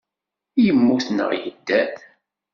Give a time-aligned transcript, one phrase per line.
[0.63, 1.91] Yemmut neɣ yedder?